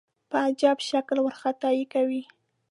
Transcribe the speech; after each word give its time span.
په 0.29 0.37
عجیب 0.47 0.77
شکل 0.89 1.17
وارخطايي 1.21 1.85
کوي. 1.93 2.23